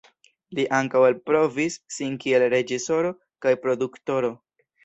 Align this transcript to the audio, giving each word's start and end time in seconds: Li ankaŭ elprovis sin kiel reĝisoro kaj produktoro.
Li 0.59 0.63
ankaŭ 0.77 1.01
elprovis 1.09 1.77
sin 1.97 2.17
kiel 2.25 2.47
reĝisoro 2.57 3.15
kaj 3.47 3.55
produktoro. 3.67 4.35